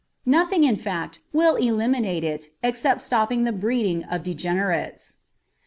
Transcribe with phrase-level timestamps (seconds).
[0.25, 5.17] Nothing, in fact, will eliminate it except stopping the breeding of degenerates.